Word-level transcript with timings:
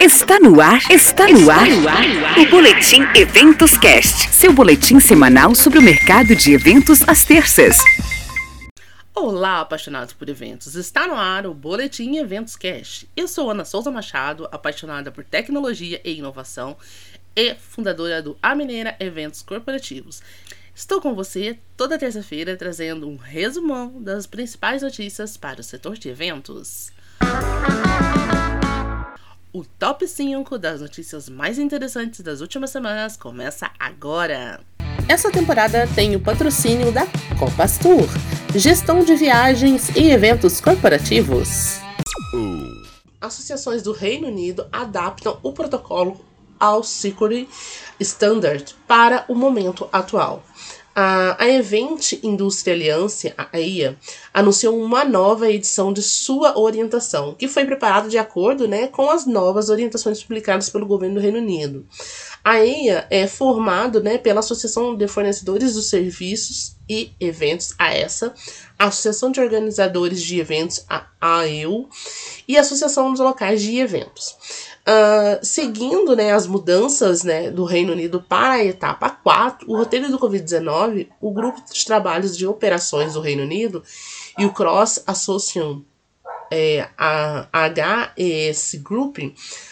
Está 0.00 0.38
no 0.38 0.60
ar, 0.60 0.78
está 0.90 1.26
no 1.26 1.50
ar, 1.50 1.66
o 2.38 2.50
Boletim 2.50 3.02
Eventos 3.14 3.78
Cast, 3.78 4.30
seu 4.30 4.52
boletim 4.52 5.00
semanal 5.00 5.54
sobre 5.54 5.78
o 5.78 5.82
mercado 5.82 6.36
de 6.36 6.52
eventos 6.52 7.00
às 7.08 7.24
terças. 7.24 7.78
Olá, 9.14 9.60
apaixonados 9.60 10.12
por 10.12 10.28
eventos. 10.28 10.74
Está 10.74 11.06
no 11.06 11.14
ar 11.14 11.46
o 11.46 11.54
Boletim 11.54 12.16
Eventos 12.16 12.56
Cast. 12.56 13.08
Eu 13.16 13.26
sou 13.26 13.50
Ana 13.50 13.64
Souza 13.64 13.90
Machado, 13.90 14.46
apaixonada 14.52 15.10
por 15.10 15.24
tecnologia 15.24 16.00
e 16.04 16.18
inovação 16.18 16.76
e 17.34 17.54
fundadora 17.54 18.20
do 18.20 18.36
A 18.42 18.54
Mineira 18.54 18.94
Eventos 19.00 19.40
Corporativos. 19.40 20.22
Estou 20.74 21.00
com 21.00 21.14
você 21.14 21.58
toda 21.74 21.98
terça-feira 21.98 22.54
trazendo 22.54 23.08
um 23.08 23.16
resumão 23.16 24.02
das 24.02 24.26
principais 24.26 24.82
notícias 24.82 25.38
para 25.38 25.60
o 25.60 25.64
setor 25.64 25.96
de 25.96 26.10
eventos. 26.10 26.92
O 29.56 29.64
top 29.78 30.06
5 30.06 30.58
das 30.58 30.82
notícias 30.82 31.30
mais 31.30 31.58
interessantes 31.58 32.20
das 32.20 32.42
últimas 32.42 32.68
semanas 32.68 33.16
começa 33.16 33.70
agora. 33.78 34.60
Essa 35.08 35.32
temporada 35.32 35.88
tem 35.94 36.14
o 36.14 36.20
patrocínio 36.20 36.92
da 36.92 37.06
Copas 37.38 37.78
Tour, 37.78 38.06
gestão 38.54 39.02
de 39.02 39.16
viagens 39.16 39.88
e 39.96 40.10
eventos 40.10 40.60
corporativos. 40.60 41.78
Associações 43.18 43.82
do 43.82 43.92
Reino 43.92 44.28
Unido 44.28 44.68
adaptam 44.70 45.38
o 45.42 45.54
protocolo 45.54 46.20
ao 46.60 46.82
Security 46.82 47.48
Standard 47.98 48.74
para 48.86 49.24
o 49.26 49.34
momento 49.34 49.88
atual. 49.90 50.44
A, 50.98 51.44
a 51.44 51.46
Event 51.46 52.14
Indústria 52.22 52.72
Alliance, 52.72 53.30
a 53.36 53.60
EIA, 53.60 53.98
anunciou 54.32 54.82
uma 54.82 55.04
nova 55.04 55.46
edição 55.50 55.92
de 55.92 56.02
sua 56.02 56.58
orientação, 56.58 57.34
que 57.34 57.46
foi 57.46 57.66
preparada 57.66 58.08
de 58.08 58.16
acordo 58.16 58.66
né, 58.66 58.86
com 58.86 59.10
as 59.10 59.26
novas 59.26 59.68
orientações 59.68 60.22
publicadas 60.22 60.70
pelo 60.70 60.86
governo 60.86 61.16
do 61.16 61.20
Reino 61.20 61.36
Unido. 61.36 61.84
A 62.46 62.64
EIA 62.64 63.08
é 63.10 63.26
formado 63.26 64.00
né, 64.00 64.18
pela 64.18 64.38
Associação 64.38 64.94
de 64.94 65.08
Fornecedores 65.08 65.74
dos 65.74 65.90
Serviços 65.90 66.76
e 66.88 67.10
Eventos, 67.18 67.74
a 67.76 67.92
ESA, 67.92 68.32
a 68.78 68.84
Associação 68.84 69.32
de 69.32 69.40
Organizadores 69.40 70.22
de 70.22 70.38
Eventos, 70.38 70.84
a 70.88 71.08
AEU, 71.20 71.88
e 72.46 72.56
a 72.56 72.60
Associação 72.60 73.10
dos 73.10 73.18
Locais 73.18 73.60
de 73.60 73.76
Eventos. 73.80 74.36
Uh, 74.86 75.44
seguindo 75.44 76.14
né, 76.14 76.32
as 76.32 76.46
mudanças 76.46 77.24
né, 77.24 77.50
do 77.50 77.64
Reino 77.64 77.90
Unido 77.90 78.22
para 78.22 78.52
a 78.52 78.64
etapa 78.64 79.10
4, 79.10 79.68
o 79.68 79.76
roteiro 79.76 80.08
do 80.08 80.16
Covid-19, 80.20 81.08
o 81.20 81.32
grupo 81.32 81.60
de 81.68 81.84
trabalhos 81.84 82.36
de 82.36 82.46
operações 82.46 83.14
do 83.14 83.20
Reino 83.20 83.42
Unido 83.42 83.82
e 84.38 84.46
o 84.46 84.52
Cross 84.52 85.02
Association 85.04 85.82
é, 86.50 86.88
a 86.96 87.46
HES 88.16 88.76
Group 88.82 89.18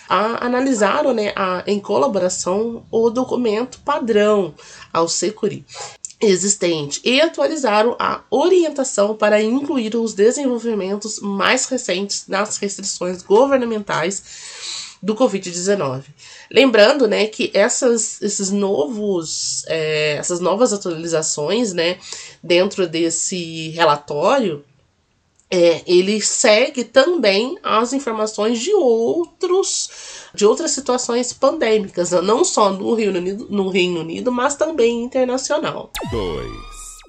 a, 0.08 0.46
analisaram 0.46 1.12
né, 1.12 1.32
a, 1.36 1.62
em 1.66 1.80
colaboração 1.80 2.84
o 2.90 3.10
documento 3.10 3.80
padrão 3.80 4.54
ao 4.92 5.08
Securi 5.08 5.64
existente 6.20 7.00
e 7.04 7.20
atualizaram 7.20 7.96
a 7.98 8.22
orientação 8.30 9.14
para 9.14 9.42
incluir 9.42 9.94
os 9.96 10.14
desenvolvimentos 10.14 11.20
mais 11.20 11.66
recentes 11.66 12.24
nas 12.28 12.56
restrições 12.56 13.22
governamentais 13.22 14.22
do 15.02 15.14
Covid-19. 15.14 16.04
Lembrando, 16.50 17.06
né, 17.06 17.26
que 17.26 17.50
essas, 17.52 18.22
esses 18.22 18.50
novos, 18.50 19.64
é, 19.66 20.16
essas 20.16 20.40
novas 20.40 20.72
atualizações, 20.72 21.74
né, 21.74 21.98
dentro 22.42 22.86
desse 22.86 23.68
relatório, 23.70 24.64
é, 25.54 25.82
ele 25.86 26.20
segue 26.20 26.82
também 26.82 27.56
as 27.62 27.92
informações 27.92 28.58
de 28.58 28.74
outros 28.74 29.88
de 30.34 30.44
outras 30.44 30.72
situações 30.72 31.32
pandêmicas, 31.32 32.10
não 32.10 32.44
só 32.44 32.70
no 32.70 32.92
Reino 32.92 33.18
Unido, 33.20 33.46
no 33.48 33.68
Reino 33.68 34.00
Unido 34.00 34.32
mas 34.32 34.56
também 34.56 35.04
internacional. 35.04 35.92
2. 36.10 36.50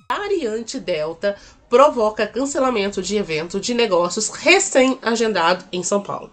Variante 0.08 0.80
Delta 0.80 1.36
provoca 1.70 2.28
cancelamento 2.28 3.02
de 3.02 3.18
evento 3.18 3.59
de 3.59 3.74
negócios 3.74 4.30
recém-agendado 4.30 5.66
em 5.72 5.84
São 5.84 6.02
Paulo. 6.02 6.31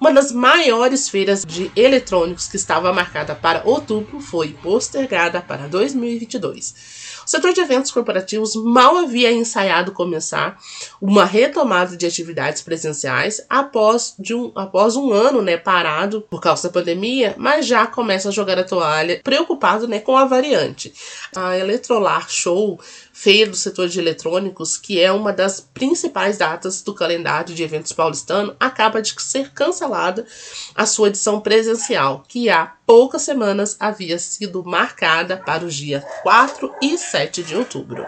Uma 0.00 0.12
das 0.12 0.32
maiores 0.32 1.08
feiras 1.08 1.44
de 1.44 1.70
eletrônicos 1.74 2.46
que 2.46 2.56
estava 2.56 2.92
marcada 2.92 3.34
para 3.34 3.62
outubro 3.64 4.20
foi 4.20 4.48
postergada 4.62 5.40
para 5.40 5.66
2022. 5.66 7.08
O 7.28 7.30
setor 7.30 7.52
de 7.52 7.60
eventos 7.60 7.90
corporativos 7.90 8.54
mal 8.54 8.96
havia 8.96 9.30
ensaiado 9.30 9.92
começar 9.92 10.58
uma 10.98 11.26
retomada 11.26 11.94
de 11.94 12.06
atividades 12.06 12.62
presenciais 12.62 13.44
após, 13.50 14.14
de 14.18 14.34
um, 14.34 14.50
após 14.54 14.96
um 14.96 15.12
ano 15.12 15.42
né, 15.42 15.58
parado 15.58 16.22
por 16.22 16.40
causa 16.40 16.68
da 16.68 16.72
pandemia, 16.72 17.34
mas 17.36 17.66
já 17.66 17.86
começa 17.86 18.30
a 18.30 18.32
jogar 18.32 18.58
a 18.58 18.64
toalha, 18.64 19.20
preocupado 19.22 19.86
né, 19.86 20.00
com 20.00 20.16
a 20.16 20.24
variante. 20.24 20.90
A 21.36 21.54
Eletrolar 21.58 22.30
Show 22.30 22.80
feira 23.18 23.50
do 23.50 23.56
setor 23.56 23.88
de 23.88 23.98
eletrônicos, 23.98 24.67
que 24.76 25.00
é 25.00 25.10
uma 25.10 25.32
das 25.32 25.60
principais 25.60 26.38
datas 26.38 26.82
do 26.82 26.94
calendário 26.94 27.54
de 27.54 27.62
eventos 27.62 27.92
paulistano, 27.92 28.54
acaba 28.58 29.00
de 29.00 29.14
ser 29.20 29.52
cancelada 29.52 30.26
a 30.74 30.84
sua 30.84 31.08
edição 31.08 31.40
presencial, 31.40 32.24
que 32.28 32.50
há 32.50 32.74
poucas 32.86 33.22
semanas 33.22 33.76
havia 33.80 34.18
sido 34.18 34.64
marcada 34.64 35.36
para 35.36 35.64
os 35.64 35.74
dias 35.74 36.04
4 36.22 36.74
e 36.82 36.98
7 36.98 37.42
de 37.42 37.56
outubro. 37.56 38.06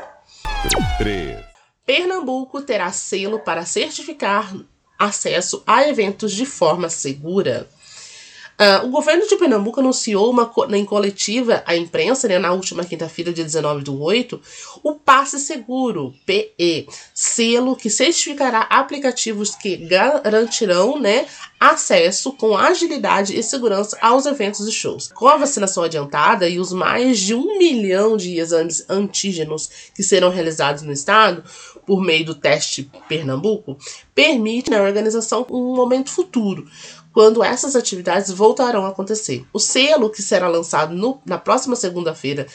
3. 0.98 1.38
Pernambuco 1.86 2.60
terá 2.62 2.92
selo 2.92 3.40
para 3.40 3.64
certificar 3.64 4.54
acesso 4.98 5.62
a 5.66 5.88
eventos 5.88 6.32
de 6.32 6.44
forma 6.44 6.90
segura. 6.90 7.66
Uh, 8.60 8.84
o 8.84 8.90
governo 8.90 9.26
de 9.26 9.36
Pernambuco 9.36 9.80
anunciou 9.80 10.30
uma, 10.30 10.52
em 10.76 10.84
coletiva 10.84 11.62
à 11.64 11.74
imprensa, 11.74 12.28
né, 12.28 12.38
na 12.38 12.52
última 12.52 12.84
quinta-feira, 12.84 13.32
dia 13.32 13.42
19 13.42 13.82
do 13.82 13.98
8, 13.98 14.38
o 14.82 14.96
Passe 14.96 15.40
Seguro, 15.40 16.12
PE, 16.26 16.86
selo 17.14 17.74
que 17.74 17.88
certificará 17.88 18.60
aplicativos 18.68 19.54
que 19.54 19.78
garantirão 19.78 21.00
né, 21.00 21.24
acesso 21.58 22.34
com 22.34 22.54
agilidade 22.54 23.34
e 23.34 23.42
segurança 23.42 23.96
aos 23.98 24.26
eventos 24.26 24.68
e 24.68 24.72
shows. 24.72 25.10
Com 25.10 25.26
a 25.26 25.38
vacinação 25.38 25.82
adiantada 25.82 26.46
e 26.46 26.60
os 26.60 26.70
mais 26.70 27.18
de 27.18 27.34
um 27.34 27.56
milhão 27.56 28.14
de 28.14 28.38
exames 28.38 28.84
antígenos 28.90 29.70
que 29.94 30.02
serão 30.02 30.28
realizados 30.28 30.82
no 30.82 30.92
estado, 30.92 31.42
por 31.86 32.02
meio 32.02 32.26
do 32.26 32.34
teste 32.34 32.90
Pernambuco, 33.08 33.78
permite 34.14 34.70
na 34.70 34.82
organização 34.82 35.46
um 35.50 35.74
momento 35.74 36.10
futuro 36.10 36.66
quando 37.12 37.42
essas 37.42 37.74
atividades 37.74 38.30
voltarão 38.30 38.84
a 38.84 38.90
acontecer. 38.90 39.44
O 39.52 39.58
selo, 39.58 40.10
que 40.10 40.22
será 40.22 40.48
lançado 40.48 40.94
no, 40.94 41.20
na 41.24 41.38
próxima 41.38 41.76
segunda-feira, 41.76 42.46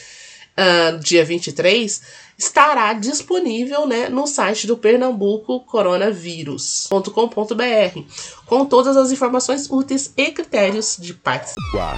uh, 0.57 0.99
dia 0.99 1.25
23, 1.25 2.01
estará 2.37 2.93
disponível 2.93 3.85
né, 3.85 4.07
no 4.09 4.25
site 4.27 4.67
do 4.67 4.77
Pernambuco 4.77 5.61
coronavírus.com.br, 5.61 7.99
com 8.45 8.65
todas 8.65 8.97
as 8.97 9.11
informações 9.11 9.69
úteis 9.69 10.11
e 10.15 10.31
critérios 10.31 10.97
de 10.99 11.13
participação. 11.13 11.95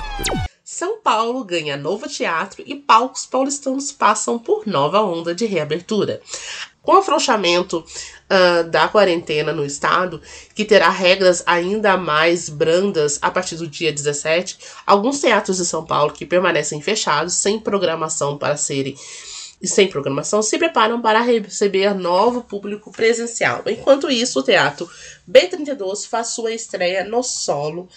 São 0.63 0.99
Paulo 0.99 1.43
ganha 1.45 1.77
novo 1.77 2.09
teatro 2.09 2.63
e 2.65 2.75
palcos 2.75 3.25
paulistanos 3.25 3.91
passam 3.91 4.37
por 4.37 4.67
nova 4.67 5.01
onda 5.01 5.33
de 5.33 5.45
reabertura. 5.45 6.21
Com 6.81 6.93
o 6.93 6.97
afrouxamento 6.97 7.85
uh, 8.29 8.63
da 8.69 8.87
quarentena 8.87 9.51
no 9.51 9.65
estado, 9.65 10.21
que 10.53 10.65
terá 10.65 10.89
regras 10.89 11.43
ainda 11.45 11.97
mais 11.97 12.49
brandas 12.49 13.19
a 13.21 13.31
partir 13.31 13.55
do 13.55 13.67
dia 13.67 13.91
17, 13.91 14.57
alguns 14.85 15.19
teatros 15.19 15.57
de 15.57 15.65
São 15.65 15.85
Paulo 15.85 16.13
que 16.13 16.25
permanecem 16.25 16.81
fechados, 16.81 17.33
sem 17.33 17.59
programação 17.59 18.37
para 18.37 18.57
serem 18.57 18.95
sem 19.63 19.87
programação, 19.87 20.43
se 20.43 20.55
preparam 20.55 21.01
para 21.01 21.19
receber 21.19 21.95
novo 21.95 22.43
público 22.43 22.91
presencial. 22.91 23.63
Enquanto 23.65 24.07
isso, 24.07 24.39
o 24.39 24.43
Teatro 24.43 24.87
B32 25.27 26.07
faz 26.07 26.27
sua 26.27 26.53
estreia 26.53 27.03
no 27.03 27.23
solo 27.23 27.89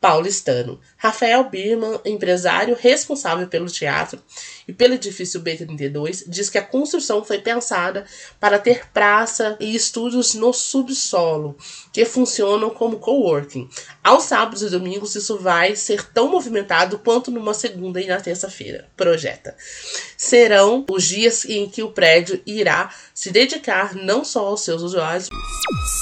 paulistano. 0.00 0.80
Rafael 0.96 1.44
Birman, 1.44 2.00
empresário 2.04 2.76
responsável 2.78 3.46
pelo 3.46 3.66
teatro 3.66 4.18
e 4.66 4.72
pelo 4.72 4.94
edifício 4.94 5.42
B32, 5.42 6.24
diz 6.26 6.48
que 6.48 6.58
a 6.58 6.64
construção 6.64 7.22
foi 7.22 7.38
pensada 7.38 8.04
para 8.38 8.58
ter 8.58 8.88
praça 8.92 9.56
e 9.60 9.74
estúdios 9.74 10.34
no 10.34 10.52
subsolo, 10.52 11.56
que 11.92 12.04
funcionam 12.04 12.70
como 12.70 12.98
coworking. 12.98 13.68
Aos 14.02 14.24
sábados 14.24 14.62
e 14.62 14.70
domingos 14.70 15.14
isso 15.14 15.38
vai 15.38 15.76
ser 15.76 16.10
tão 16.12 16.30
movimentado 16.30 16.98
quanto 16.98 17.30
numa 17.30 17.52
segunda 17.52 18.00
e 18.00 18.06
na 18.06 18.20
terça-feira, 18.20 18.88
projeta. 18.96 19.54
Serão 20.16 20.86
os 20.88 21.04
dias 21.04 21.44
em 21.44 21.68
que 21.68 21.82
o 21.82 21.92
prédio 21.92 22.40
irá 22.46 22.90
se 23.14 23.30
dedicar 23.30 23.94
não 23.94 24.24
só 24.24 24.46
aos 24.46 24.62
seus 24.62 24.82
usuários, 24.82 25.28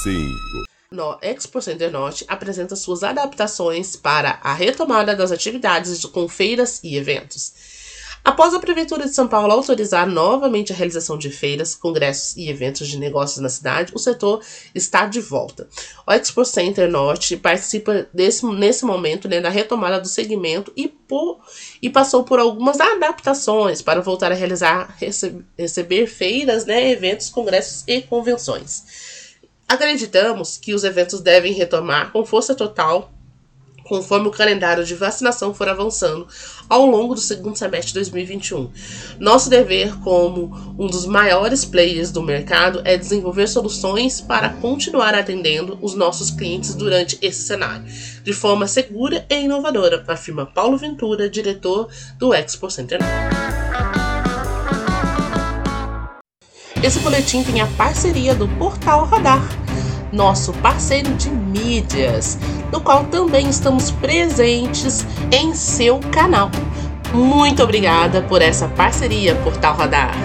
Sim 0.03 0.68
no 0.91 1.19
Expo 1.21 1.61
Center 1.61 1.91
Norte 1.91 2.25
apresenta 2.27 2.75
suas 2.75 3.03
adaptações 3.03 3.95
para 3.95 4.39
a 4.41 4.55
retomada 4.55 5.15
das 5.15 5.31
atividades 5.31 6.03
com 6.05 6.27
feiras 6.27 6.79
e 6.83 6.97
eventos. 6.97 7.53
Após 8.25 8.55
a 8.55 8.59
Prefeitura 8.59 9.05
de 9.05 9.13
São 9.13 9.27
Paulo 9.27 9.53
autorizar 9.53 10.07
novamente 10.07 10.73
a 10.73 10.75
realização 10.75 11.15
de 11.15 11.29
feiras, 11.29 11.75
congressos 11.75 12.35
e 12.35 12.49
eventos 12.49 12.87
de 12.87 12.97
negócios 12.97 13.39
na 13.39 13.49
cidade, 13.49 13.93
o 13.93 13.99
setor 13.99 14.41
está 14.73 15.05
de 15.05 15.21
volta. 15.21 15.69
O 16.07 16.11
Expo 16.11 16.43
Center 16.43 16.89
Norte 16.89 17.37
participa 17.37 18.07
desse, 18.11 18.43
nesse 18.47 18.83
momento 18.83 19.29
né, 19.29 19.39
da 19.39 19.49
retomada 19.49 20.01
do 20.01 20.07
segmento 20.07 20.73
e, 20.75 20.87
por, 20.87 21.39
e 21.79 21.87
passou 21.87 22.23
por 22.23 22.39
algumas 22.39 22.79
adaptações 22.79 23.83
para 23.83 24.01
voltar 24.01 24.31
a 24.31 24.35
realizar, 24.35 24.95
rece, 24.97 25.35
receber 25.55 26.07
feiras, 26.07 26.65
né, 26.65 26.89
eventos, 26.89 27.29
congressos 27.29 27.83
e 27.87 28.01
convenções. 28.01 29.18
Acreditamos 29.69 30.57
que 30.57 30.73
os 30.73 30.83
eventos 30.83 31.21
devem 31.21 31.53
retomar 31.53 32.11
com 32.11 32.25
força 32.25 32.55
total 32.55 33.13
conforme 33.83 34.27
o 34.27 34.31
calendário 34.31 34.83
de 34.83 34.93
vacinação 34.95 35.53
for 35.53 35.67
avançando 35.67 36.27
ao 36.67 36.85
longo 36.85 37.15
do 37.15 37.19
segundo 37.19 37.57
semestre 37.57 37.87
de 37.87 37.93
2021. 37.95 38.71
Nosso 39.19 39.49
dever, 39.49 39.95
como 40.01 40.75
um 40.77 40.85
dos 40.85 41.05
maiores 41.05 41.65
players 41.65 42.11
do 42.11 42.21
mercado, 42.21 42.81
é 42.83 42.95
desenvolver 42.95 43.47
soluções 43.47 44.21
para 44.21 44.49
continuar 44.49 45.15
atendendo 45.15 45.77
os 45.81 45.95
nossos 45.95 46.29
clientes 46.29 46.75
durante 46.75 47.17
esse 47.21 47.43
cenário, 47.43 47.85
de 48.23 48.33
forma 48.33 48.67
segura 48.67 49.25
e 49.29 49.41
inovadora, 49.41 50.03
afirma 50.07 50.45
Paulo 50.45 50.77
Ventura, 50.77 51.29
diretor 51.29 51.89
do 52.17 52.33
Expo 52.33 52.69
Center. 52.69 52.99
Esse 56.83 56.99
boletim 56.99 57.43
tem 57.43 57.61
a 57.61 57.67
parceria 57.67 58.33
do 58.33 58.47
Portal 58.47 59.05
Radar 59.05 59.41
nosso 60.11 60.53
parceiro 60.53 61.13
de 61.15 61.29
mídias, 61.29 62.37
no 62.71 62.81
qual 62.81 63.05
também 63.05 63.49
estamos 63.49 63.91
presentes 63.91 65.05
em 65.31 65.53
seu 65.53 65.99
canal. 66.11 66.49
Muito 67.13 67.63
obrigada 67.63 68.21
por 68.23 68.41
essa 68.41 68.67
parceria, 68.67 69.35
Portal 69.35 69.75
Radar. 69.75 70.15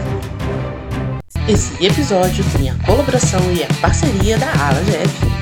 Esse 1.48 1.84
episódio 1.84 2.44
tem 2.56 2.70
a 2.70 2.86
colaboração 2.86 3.40
e 3.52 3.62
a 3.62 3.68
parceria 3.80 4.38
da 4.38 4.46
Ala 4.46 4.80
GF. 4.80 5.34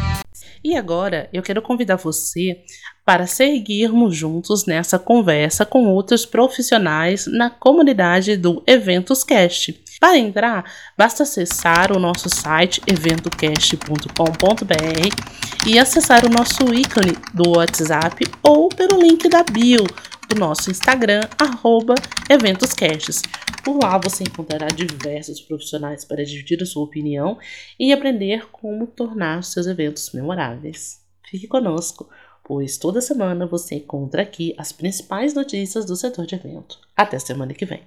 E 0.65 0.77
agora 0.77 1.29
eu 1.33 1.43
quero 1.43 1.61
convidar 1.61 1.97
você 1.97 2.61
para 3.05 3.27
seguirmos 3.27 4.17
juntos 4.17 4.65
nessa 4.65 4.99
conversa 4.99 5.67
com 5.67 5.87
outros 5.87 6.25
profissionais 6.25 7.27
na 7.27 7.51
comunidade 7.51 8.37
do 8.37 8.63
Eventos 8.67 9.25
Cast. 9.25 9.81
Para 10.03 10.19
entrar, 10.19 10.69
basta 10.99 11.23
acessar 11.23 11.97
o 11.97 12.01
nosso 12.01 12.29
site 12.29 12.83
eventocast.com.br 12.89 15.65
e 15.65 15.79
acessar 15.79 16.27
o 16.27 16.29
nosso 16.29 16.75
ícone 16.75 17.13
do 17.33 17.51
WhatsApp 17.51 18.25
ou 18.43 18.69
pelo 18.69 19.01
link 19.01 19.29
da 19.29 19.45
bio 19.45 19.85
do 20.29 20.35
nosso 20.35 20.73
Instagram, 20.73 21.21
arroba 21.39 21.95
eventoscasts. 22.29 23.23
Por 23.63 23.79
lá 23.81 23.97
você 23.97 24.25
encontrará 24.25 24.67
diversos 24.67 25.41
profissionais 25.41 26.05
para 26.05 26.25
dividir 26.25 26.61
a 26.61 26.67
sua 26.67 26.83
opinião 26.83 27.39
e 27.79 27.93
aprender 27.93 28.49
como 28.51 28.89
tornar 28.89 29.45
seus 29.45 29.69
eventos 29.69 30.11
memoráveis. 30.13 31.01
Fique 31.31 31.47
conosco, 31.47 32.11
pois 32.43 32.77
toda 32.77 33.01
semana 33.01 33.47
você 33.47 33.77
encontra 33.77 34.23
aqui 34.23 34.53
as 34.59 34.73
principais 34.73 35.33
notícias 35.33 35.85
do 35.85 35.95
setor 35.95 36.27
de 36.27 36.35
evento. 36.35 36.81
Até 36.97 37.21
semana 37.21 37.55
que 37.55 37.65
vem. 37.65 37.83